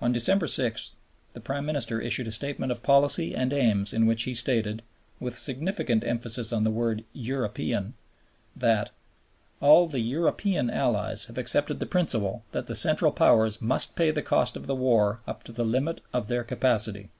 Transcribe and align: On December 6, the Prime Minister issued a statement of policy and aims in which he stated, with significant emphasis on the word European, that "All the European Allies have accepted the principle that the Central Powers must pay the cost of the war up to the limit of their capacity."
On 0.00 0.10
December 0.10 0.48
6, 0.48 1.00
the 1.34 1.40
Prime 1.42 1.66
Minister 1.66 2.00
issued 2.00 2.26
a 2.26 2.32
statement 2.32 2.72
of 2.72 2.82
policy 2.82 3.34
and 3.36 3.52
aims 3.52 3.92
in 3.92 4.06
which 4.06 4.22
he 4.22 4.32
stated, 4.32 4.82
with 5.18 5.36
significant 5.36 6.02
emphasis 6.02 6.50
on 6.50 6.64
the 6.64 6.70
word 6.70 7.04
European, 7.12 7.92
that 8.56 8.90
"All 9.60 9.86
the 9.86 10.00
European 10.00 10.70
Allies 10.70 11.26
have 11.26 11.36
accepted 11.36 11.78
the 11.78 11.84
principle 11.84 12.42
that 12.52 12.68
the 12.68 12.74
Central 12.74 13.12
Powers 13.12 13.60
must 13.60 13.96
pay 13.96 14.10
the 14.10 14.22
cost 14.22 14.56
of 14.56 14.66
the 14.66 14.74
war 14.74 15.20
up 15.26 15.42
to 15.44 15.52
the 15.52 15.62
limit 15.64 16.00
of 16.10 16.28
their 16.28 16.42
capacity." 16.42 17.10